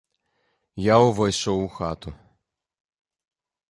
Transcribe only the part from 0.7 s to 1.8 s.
Я ўвайшоў у